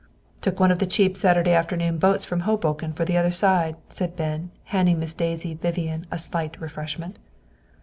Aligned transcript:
"Took 0.41 0.59
one 0.59 0.71
of 0.71 0.79
the 0.79 0.87
cheap 0.87 1.15
Saturday 1.15 1.51
afternoon 1.53 1.99
boats 1.99 2.25
from 2.25 2.39
Hoboken 2.39 2.91
for 2.93 3.05
the 3.05 3.17
other 3.17 3.29
side," 3.29 3.75
said 3.87 4.15
Ben, 4.15 4.49
handing 4.63 4.97
Miss 4.97 5.13
Daisy 5.13 5.53
Vivian 5.53 6.07
a 6.09 6.17
"slight 6.17 6.59
refreshment." 6.59 7.19